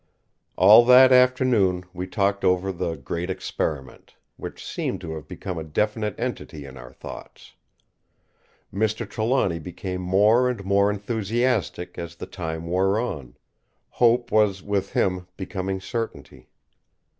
[0.55, 5.63] All that afternoon we talked over the Great Experiment, which seemed to have become a
[5.63, 7.53] definite entity in our thoughts.
[8.73, 9.07] Mr.
[9.07, 13.37] Trelawny became more and more enthusiastic as the time wore on;
[13.91, 16.49] hope was with him becoming certainty.